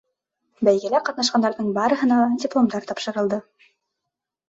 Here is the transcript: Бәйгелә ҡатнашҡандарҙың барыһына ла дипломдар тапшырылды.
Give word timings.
Бәйгелә 0.67 1.01
ҡатнашҡандарҙың 1.09 1.69
барыһына 1.77 2.19
ла 2.25 2.33
дипломдар 2.47 2.91
тапшырылды. 2.93 3.45